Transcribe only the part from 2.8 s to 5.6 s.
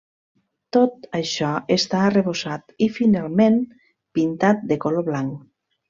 i finalment pintat de color blanc.